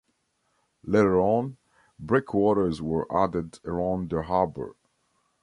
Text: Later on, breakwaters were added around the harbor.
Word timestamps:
Later 0.83 1.19
on, 1.21 1.57
breakwaters 1.99 2.81
were 2.81 3.05
added 3.15 3.59
around 3.63 4.09
the 4.09 4.23
harbor. 4.23 4.75